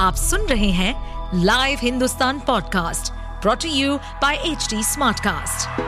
आप 0.00 0.14
सुन 0.14 0.40
रहे 0.40 0.70
हैं 0.70 1.40
live 1.44 1.78
Hindustan 1.82 2.38
podcast 2.40 3.12
brought 3.42 3.68
you 3.68 3.96
by 4.22 4.36
H 4.36 4.68
Smartcast. 4.84 5.80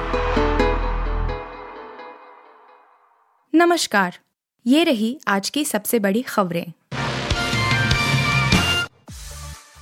नमस्कार, 3.55 4.19
ये 4.67 4.83
रही 4.85 5.19
आज 5.29 5.49
की 5.51 5.65
सबसे 5.65 5.99
बड़ी 5.99 6.23
खबरें 6.23 6.73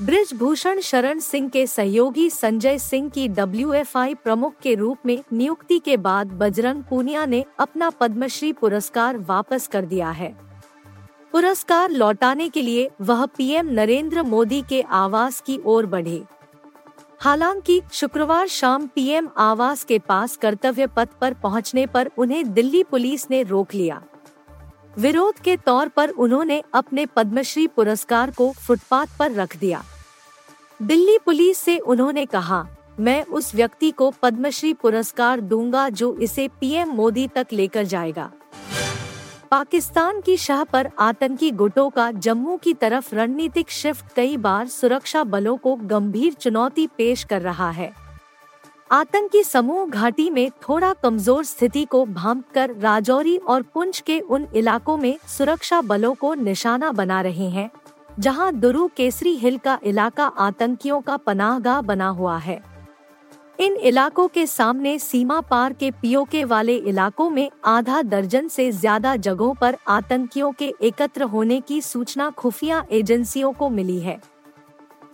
ब्रिजभूषण 0.03 0.81
शरण 0.81 1.19
सिंह 1.19 1.49
के 1.49 1.67
सहयोगी 1.67 2.29
संजय 2.31 2.79
सिंह 2.79 3.09
की 3.09 3.27
डब्ल्यूएफआई 3.29 4.15
प्रमुख 4.15 4.55
के 4.62 4.75
रूप 4.75 5.07
में 5.07 5.19
नियुक्ति 5.33 5.79
के 5.79 5.97
बाद 5.97 6.33
बजरंग 6.33 6.83
पूनिया 6.83 7.27
ने 7.27 7.45
अपना 7.59 7.91
पद्मश्री 7.91 8.53
पुरस्कार 8.53 9.19
वापस 9.19 9.67
कर 9.67 9.85
दिया 9.85 10.11
है 10.11 10.50
पुरस्कार 11.33 11.91
लौटाने 11.91 12.49
के 12.49 12.62
लिए 12.62 12.89
वह 13.01 13.25
पीएम 13.27 13.67
नरेंद्र 13.67 14.23
मोदी 14.23 14.62
के 14.69 14.80
आवास 14.83 15.41
की 15.41 15.59
ओर 15.65 15.87
बढ़े। 15.87 16.23
हालाँकि 17.20 17.80
शुक्रवार 17.93 18.48
शाम 18.48 18.87
पीएम 18.87 19.29
आवास 19.37 19.84
के 19.84 19.98
पास 19.98 20.37
कर्तव्य 20.37 20.87
पथ 20.87 21.09
पर 21.20 21.34
पहुँचने 21.34 21.87
पर 21.87 22.11
उन्हें 22.19 22.53
दिल्ली 22.53 22.83
पुलिस 22.83 23.30
ने 23.30 23.43
रोक 23.43 23.75
लिया। 23.75 24.03
विरोध 24.98 25.39
के 25.39 25.56
तौर 25.56 25.89
पर 25.89 26.09
उन्होंने 26.09 26.62
अपने 26.75 27.06
पद्मश्री 27.06 27.67
पुरस्कार 27.67 28.31
को 28.31 28.51
फुटपाथ 28.53 29.06
पर 29.19 29.33
रख 29.33 29.56
दिया। 29.56 29.83
दिल्ली 30.81 31.19
पुलिस 31.19 31.59
से 31.59 31.78
उन्होंने 31.78 32.27
कहा, 32.27 32.67
मैं 33.01 33.25
उस 33.25 33.55
व्यक्ति 33.55 33.91
को 33.91 34.12
पद्मश्री 34.23 34.73
पुरस्कार 34.75 35.41
दूँगा 35.41 35.89
जो 35.89 36.15
इसे 36.17 36.48
पीएम 36.61 36.89
मोदी 36.89 37.28
तक 37.28 37.47
लेकर 37.53 37.84
जाएगा। 37.84 38.31
पाकिस्तान 39.51 40.21
की 40.21 40.37
शाह 40.37 40.63
पर 40.65 40.89
आतंकी 40.99 41.51
गुटों 41.51 41.89
का 41.91 42.11
जम्मू 42.13 42.57
की 42.57 42.75
तरफ़ 42.75 43.15
रणनीतिक 43.15 43.71
शिफ्ट 43.71 44.13
कई 44.17 44.37
बार 44.37 44.67
सुरक्षा 44.69 45.23
बलों 45.25 45.57
को 45.57 45.75
गंभीर 45.85 46.35
चुनौती 46.35 46.87
पेश 46.98 47.25
कर 47.25 47.42
रहा 47.42 47.70
है। 47.70 47.91
आतंकी 48.91 49.42
समूह 49.45 49.87
घाटी 49.87 50.29
में 50.31 50.51
थोड़ा 50.62 50.92
कमज़ोर 51.03 51.45
स्थिति 51.45 51.84
को 51.84 52.05
भांप 52.07 52.45
कर 52.55 52.75
राजौरी 52.77 53.37
और 53.39 53.62
पुंछ 53.65 54.01
के 54.01 54.20
उन 54.20 54.47
इलाकों 54.55 54.97
में 54.97 55.17
सुरक्षा 55.29 55.81
बलों 55.83 56.14
को 56.14 56.35
निशाना 56.37 56.92
बना 56.92 57.20
रहे 57.20 57.48
हैं, 57.48 57.70
जहाँ 58.19 58.53
दुरु 58.55 58.89
केसरी 58.97 59.37
हिल 59.37 59.59
का 59.59 59.79
इलाका 59.85 60.27
आतंकियों 60.39 61.01
का 61.01 61.17
पनाहगाह 61.17 61.81
बना 61.83 62.09
हुआ 62.11 62.39
है। 62.39 62.62
इन 63.61 63.75
इलाकों 63.77 64.27
के 64.28 64.47
सामने 64.47 64.98
सीमा 64.98 65.41
पार 65.41 65.72
के 65.72 65.91
पीओके 65.92 66.44
वाले 66.44 66.77
इलाकों 66.77 67.28
में 67.30 67.50
आधा 67.64 68.00
दर्जन 68.02 68.47
से 68.48 68.70
ज़्यादा 68.72 69.14
जगहों 69.17 69.52
पर 69.55 69.77
आतंकियों 69.89 70.50
के 70.52 70.72
एकत्र 70.83 71.22
होने 71.25 71.61
की 71.61 71.80
सूचना 71.80 72.28
खुफिया 72.30 72.84
एजेंसियों 72.91 73.52
को 73.52 73.69
मिली 73.69 73.98
है। 74.00 74.19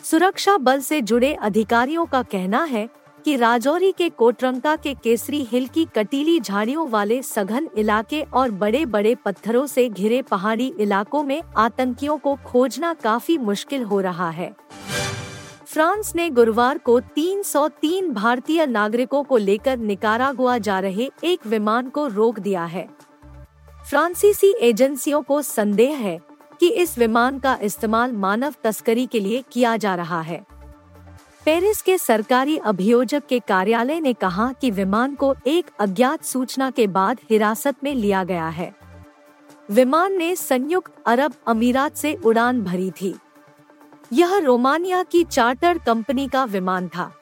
सुरक्षा 0.03 0.57
बल 0.59 0.81
से 0.81 1.01
जुड़े 1.03 1.33
अधिकारियों 1.35 2.05
का 2.07 2.23
कहना 2.23 2.63
है 2.65 2.89
कि 3.25 3.37
राजौरी 3.37 3.93
के 3.93 4.09
कोटरंका 4.09 4.77
के 4.77 4.95
केसरी 4.95 5.43
हिल 5.43 5.67
की 5.67 5.85
कटीली 5.95 6.39
झाड़ियों 6.41 6.89
वाले 6.91 7.21
सघन 7.25 7.69
इलाके 7.79 8.23
और 8.23 8.51
बड़े 8.53 8.85
बड़े 8.87 9.15
पत्थरों 9.25 9.67
से 9.67 9.89
घिरे 9.89 10.23
पहाड़ी 10.23 10.73
इलाकों 10.81 11.23
में 11.23 11.41
आतंकियों 11.57 12.19
को 12.19 12.39
खोजना 12.47 12.95
काफ़ी 12.95 13.39
मुश्किल 13.41 13.83
हो 13.83 14.01
रहा 14.01 14.31
है। 14.31 14.55
फ्रांस 15.77 16.13
ने 16.17 16.31
गुरुवार 16.31 16.79
को 16.79 17.01
303 17.01 18.11
भारतीय 18.11 18.67
नागरिकों 18.67 19.25
को 19.25 19.37
लेकर 19.37 19.77
निकारागुआ 19.77 20.59
जा 20.59 20.81
रहे 20.81 21.11
एक 21.25 21.47
विमान 21.47 21.89
को 21.89 22.07
रोक 22.07 22.39
दिया 22.39 22.65
है। 22.65 22.89
फ्रांसीसी 23.91 24.55
एजेंसियों 24.61 25.23
को 25.23 25.43
संदेह 25.43 25.97
है 25.97 26.21
कि 26.61 26.69
इस 26.69 26.99
विमान 26.99 27.39
का 27.39 27.59
इस्तेमाल 27.63 28.13
मानव 28.13 28.55
तस्करी 28.65 29.07
के 29.07 29.21
लिए 29.21 29.45
किया 29.53 29.77
जा 29.77 29.95
रहा 29.95 30.21
है। 30.21 30.47
पेरिस 31.45 31.83
के 31.83 31.99
सरकारी 31.99 32.57
अभियोजक 32.57 33.27
के 33.27 33.39
कार्यालय 33.39 34.01
ने 34.01 34.13
कहा 34.13 34.53
कि 34.53 34.71
विमान 34.71 35.15
को 35.15 35.35
एक 35.47 35.67
अज्ञात 35.81 36.25
सूचना 36.25 36.71
के 36.71 36.87
बाद 36.87 37.19
हिरासत 37.31 37.75
में 37.85 37.95
लिया 37.95 38.25
गया 38.25 38.49
है। 38.49 38.75
विमान 39.71 40.13
ने 40.13 40.37
संयुक्त 40.37 40.93
अरब 41.07 41.33
अमीरात 41.47 41.97
से 41.97 42.15
उड़ान 42.15 42.63
भरी 42.63 42.91
थी। 42.91 43.15
यह 44.13 44.39
रोमानिया 44.39 45.03
की 45.03 45.25
चार्टर 45.25 45.79
कंपनी 45.79 46.29
का 46.29 46.45
विमान 46.45 46.89
था। 46.89 47.13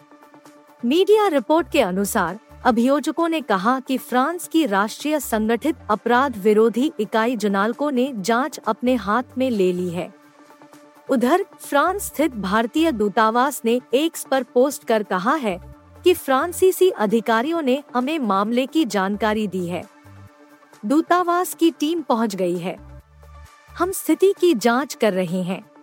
मीडिया 0.84 1.28
रिपोर्ट 1.28 1.70
के 1.70 1.80
अनुसार, 1.80 2.38
अभियोजकों 2.64 3.28
ने 3.28 3.40
कहा 3.40 3.80
कि 3.80 3.98
फ्रांस 3.98 4.48
की 4.48 4.66
राष्ट्रीय 4.66 5.20
संगठित 5.20 5.76
अपराध 5.90 6.36
विरोधी 6.36 6.92
इकाई 7.00 7.36
जुनाल्को 7.36 7.90
ने 7.90 8.12
जाँच 8.16 8.58
अपने 8.58 8.94
हाथ 8.94 9.22
में 9.38 9.50
ले 9.50 9.72
ली 9.72 9.90
है। 9.90 10.14
उधर, 11.10 11.44
फ्रांस 11.58 12.02
स्थित 12.02 12.34
भारतीय 12.34 12.92
दूतावास 12.92 13.62
ने 13.64 13.80
एक्स 13.94 14.26
पर 14.30 14.42
पोस्ट 14.42 14.84
कर 14.84 15.02
कहा 15.02 15.34
है 15.34 15.74
कि 16.04 16.14
फ्रांसीसी 16.14 16.90
अधिकारियों 16.90 17.62
ने 17.62 17.82
हमें 17.94 18.18
मामले 18.18 18.66
की 18.66 18.84
जानकारी 18.84 19.46
दी 19.46 19.66
है। 19.66 19.84
दूतावास 20.86 21.54
की 21.54 21.70
टीम 21.70 22.02
पहुँच 22.02 22.34
गई 22.34 22.58
है। 22.58 23.02
हम 23.78 23.92
स्थिति 23.92 24.34
की 24.40 24.54
जाँच 24.54 24.94
कर 24.94 25.12
रहे 25.12 25.42
हैं। 25.42 25.73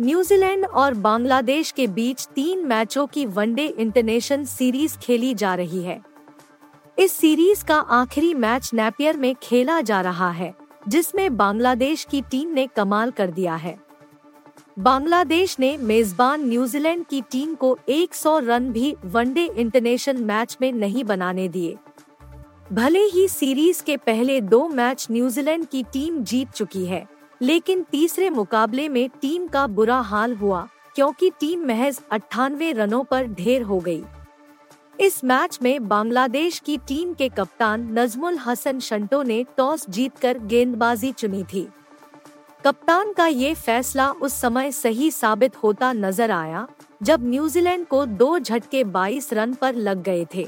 न्यूजीलैंड 0.00 0.64
और 0.66 0.94
बांग्लादेश 0.94 1.70
के 1.70 1.86
बीच 1.86 2.26
तीन 2.26 2.66
मैचों 2.66 3.06
की 3.06 3.26
वनडे 3.26 3.66
इंटरनेशनल 3.66 4.44
सीरीज़ 4.44 4.98
खेली 4.98 5.34
जा 5.34 5.54
रही 5.54 5.82
है। 5.82 6.00
इस 6.98 7.12
सीरीज़ 7.12 7.64
का 7.64 7.74
आखिरी 7.74 8.34
मैच 8.34 8.70
नेपियर 8.74 9.16
में 9.16 9.34
खेला 9.42 9.80
जा 9.80 10.00
रहा 10.00 10.30
है, 10.30 10.54
जिसमें 10.88 11.36
बांग्लादेश 11.36 12.06
की 12.10 12.20
टीम 12.20 12.48
ने 12.48 12.66
कमाल 12.66 13.10
कर 13.10 13.30
दिया 13.30 13.54
है। 13.54 13.78
बांग्लादेश 14.78 15.56
ने 15.60 15.76
मेजबान 15.76 16.48
न्यूजीलैंड 16.48 17.06
की 17.06 17.20
टीम 17.20 17.54
को 17.54 17.78
100 17.88 18.38
रन 18.38 18.70
भी 18.72 18.96
वनडे 19.04 19.50
इंटरनेशनल 19.56 20.16
मैच 20.16 20.58
में 20.60 20.72
नहीं 20.72 21.04
बनाने 21.04 21.48
दिए। 21.48 21.76
भले 22.72 23.02
ही 23.04 23.28
सीरीज़ 23.28 23.84
के 23.84 23.96
पहले 23.96 24.40
दो 24.40 24.68
मैच 24.68 25.06
न्यूजीलैंड 25.10 25.66
की 25.66 25.82
टीम 25.82 26.24
जीत 26.24 26.50
चुकी 26.50 26.86
है 26.86 27.15
लेकिन 27.40 27.82
तीसरे 27.82 28.30
मुकाबले 28.30 28.88
में 28.88 29.08
टीम 29.22 29.46
का 29.46 29.66
बुरा 29.68 29.98
हाल 30.00 30.34
हुआ, 30.34 30.66
क्योंकि 30.96 31.30
टीम 31.30 31.66
महज 31.66 32.00
अट्ठानवे 32.12 32.72
रनों 32.72 33.02
पर 33.04 33.26
ढेर 33.26 33.62
हो 33.62 33.78
गई। 33.78 34.02
इस 35.00 35.22
मैच 35.24 35.58
में 35.62 35.88
बांग्लादेश 35.88 36.58
की 36.58 36.76
टीम 36.78 37.12
के 37.14 37.28
कप्तान 37.28 37.88
नजमुल 37.98 38.38
हसन 38.38 38.78
शंटो 38.80 39.22
ने 39.22 39.44
टॉस 39.56 39.88
जीतकर 39.90 40.38
गेंदबाजी 40.38 41.10
चुनी 41.12 41.42
थी 41.44 41.66
कप्तान 42.64 43.12
का 43.12 43.26
ये 43.26 43.52
फैसला 43.54 44.10
उस 44.12 44.34
समय 44.34 44.70
सही 44.72 45.10
साबित 45.10 45.56
होता 45.56 45.92
नज़र 45.92 46.30
आया, 46.30 46.66
जब 47.02 47.26
न्यूजीलैंड 47.26 47.86
को 47.86 48.04
दो 48.06 48.38
झटके 48.38 48.82
22 48.86 49.32
रन 49.32 49.52
पर 49.54 49.74
लग 49.74 50.02
गए 50.02 50.26
थे 50.34 50.46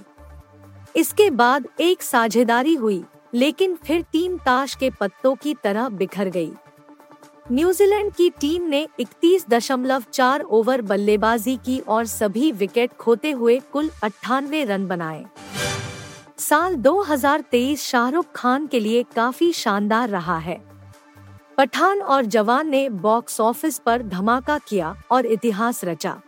इसके 0.97 1.29
बाद 1.33 1.67
एक 1.81 2.03
साझेदारी 2.03 2.75
हुई, 2.75 3.03
लेकिन 3.35 3.75
फिर 3.77 4.03
टीम 4.13 4.39
ताश 4.39 4.75
के 4.75 4.91
पत्तों 4.91 5.35
की 5.35 5.55
तरह 5.55 5.89
बिखर 5.91 6.29
गई। 6.29 6.51
न्यूजीलैंड 7.53 8.13
की 8.13 8.31
टीम 8.31 8.63
ने 8.63 8.89
31.4 9.01 10.43
ओवर 10.43 10.83
बल्लेबाजी 10.83 11.57
की 11.57 11.79
और 11.79 12.07
सभी 12.07 12.53
विकेट 12.53 12.93
खोते 12.93 13.31
हुए 13.31 13.61
कुल 13.73 13.91
अट्ठानवे 14.03 14.65
रन 14.65 14.87
बनाए। 14.87 15.25
साल 16.39 16.75
2023 16.75 17.83
शाहरुख 17.83 18.27
खान 18.35 18.67
के 18.67 18.81
लिए 18.81 19.03
काफ़ी 19.03 19.53
शानदार 19.53 20.09
रहा 20.09 20.39
है। 20.39 20.61
पठान 21.59 22.03
और 22.03 22.25
जवान 22.25 22.69
ने 22.69 22.89
बॉक्स 22.89 23.41
ऑफ़िस 23.41 23.79
पर 23.79 24.03
धमाका 24.03 24.59
किया 24.59 25.03
और 25.11 25.27
इतिहास 25.27 25.85
रचा। 25.85 26.21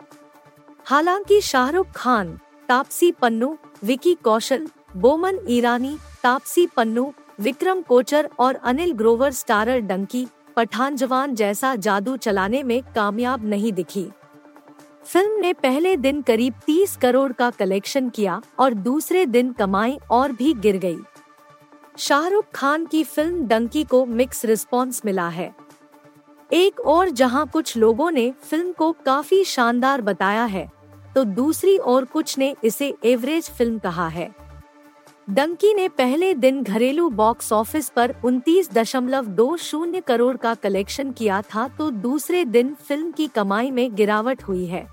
हालाँकि 0.85 1.41
शाहरुख 1.41 1.87
खान, 1.95 2.39
तापसी 2.69 3.11
पन्नू, 3.11 3.57
विकी 3.83 4.13
कौशल, 4.13 4.67
बोमन 4.97 5.39
ईरानी, 5.49 5.97
तापसी 6.23 6.67
पन्नू, 6.67 7.13
विक्रम 7.39 7.81
कोचर 7.81 8.29
और 8.39 8.55
अनिल 8.55 8.91
ग्रोवर 8.91 9.31
स्टारर 9.31 9.79
डंकी 9.79 10.27
पठान 10.55 10.95
जवान 10.95 11.35
जैसा 11.35 11.75
जादू 11.77 12.15
चलाने 12.17 12.63
में 12.63 12.81
कामयाब 12.95 13.45
नहीं 13.45 13.71
दिखी। 13.73 14.07
फ़िल्म 15.05 15.39
ने 15.41 15.53
पहले 15.53 15.95
दिन 15.97 16.21
करीब 16.21 16.53
30 16.67 16.95
करोड़ 16.97 17.31
का 17.33 17.49
कलेक्शन 17.49 18.09
किया 18.09 18.41
और 18.59 18.73
दूसरे 18.73 19.25
दिन 19.25 19.51
कमाई 19.53 19.97
और 20.11 20.31
भी 20.31 20.53
गिर 20.55 20.77
गई। 20.77 20.97
शाहरुख 21.97 22.45
खान 22.55 22.85
की 22.85 23.03
फ़िल्म 23.03 23.47
डंकी 23.47 23.83
को 23.83 24.05
मिक्स 24.05 24.45
रिस्पॉन्स 24.45 25.01
मिला 25.05 25.27
है। 25.29 25.53
एक 26.49 26.79
और 26.79 27.09
जहाँ 27.11 27.45
कुछ 27.47 27.75
लोगों 27.77 28.11
ने 28.11 28.29
फ़िल्म 28.41 28.71
को 28.71 28.91
काफ़ी 29.05 29.43
शानदार 29.45 30.01
बताया 30.01 30.45
है 30.45 30.69
तो 31.15 31.23
दूसरी 31.25 31.77
ओर 31.77 32.05
कुछ 32.05 32.37
ने 32.37 32.55
इसे 32.63 32.93
एवरेज 33.05 33.49
फ़िल्म 33.49 33.79
कहा 33.79 34.07
है। 34.07 34.29
डंकी 35.31 35.73
ने 35.73 35.87
पहले 35.87 36.33
दिन 36.33 36.61
घरेलू 36.63 37.09
बॉक्स 37.09 37.51
ऑफ़िस 37.53 37.87
पर 37.89 38.13
उनतीस 38.25 38.71
दशमलव 38.73 39.25
दो 39.25 39.55
शून्य 39.57 40.01
करोड़ 40.01 40.35
का 40.37 40.53
कलेक्शन 40.53 41.11
किया 41.11 41.41
था 41.41 41.67
तो 41.67 41.89
दूसरे 41.91 42.43
दिन 42.45 42.73
फ़िल्म 42.87 43.11
की 43.11 43.27
कमाई 43.27 43.71
में 43.71 43.95
गिरावट 43.95 44.43
हुई 44.43 44.65
है। 44.65 44.85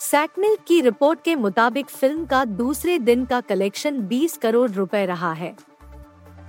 सैकमिल 0.00 0.56
की 0.66 0.80
रिपोर्ट 0.80 1.22
के 1.22 1.34
मुताबिक 1.34 1.90
फ़िल्म 1.90 2.26
का 2.26 2.44
दूसरे 2.44 2.98
दिन 2.98 3.24
का 3.24 3.40
कलेक्शन 3.40 4.00
20 4.08 4.36
करोड़ 4.36 4.70
रुपए 4.70 5.06
रहा 5.06 5.32
है। 5.32 5.54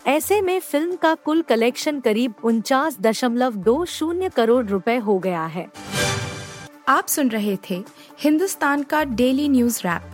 ऐसे 0.07 0.41
में 0.41 0.59
फ़िल्म 0.59 0.95
का 0.95 1.13
कुल 1.15 1.41
कलेक्शन 1.41 1.99
करीब 1.99 2.33
उनचास 2.43 2.97
दशमलव 3.01 3.55
दो 3.55 3.83
शून्य 3.85 4.29
करोड़ 4.29 4.65
रुपए 4.65 4.97
हो 4.97 5.19
गया 5.19 5.45
है। 5.45 5.67
आप 6.89 7.07
सुन 7.07 7.29
रहे 7.29 7.57
थे 7.69 7.83
हिंदुस्तान 8.19 8.83
का 8.83 9.03
डेली 9.03 9.49
न्यूज़ 9.49 9.81
रैप 9.85 10.13